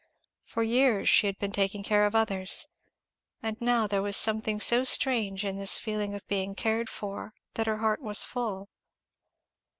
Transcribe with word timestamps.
For 0.45 0.63
years 0.63 1.07
she 1.07 1.27
had 1.27 1.37
been 1.37 1.51
taking 1.51 1.83
care 1.83 2.05
of 2.07 2.15
others; 2.15 2.65
and 3.43 3.55
now 3.61 3.85
there 3.85 4.01
was 4.01 4.17
something 4.17 4.59
so 4.59 4.83
strange 4.83 5.45
in 5.45 5.57
this 5.57 5.77
feeling 5.77 6.15
of 6.15 6.27
being 6.27 6.55
cared 6.55 6.89
for, 6.89 7.35
that 7.53 7.67
her 7.67 7.77
heart 7.77 8.01
was 8.01 8.23
full. 8.23 8.67